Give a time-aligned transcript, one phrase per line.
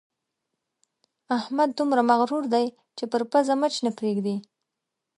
[1.37, 2.65] احمد دومره مغروره دی
[2.97, 4.35] چې پر پزه مچ نه پرېږدي.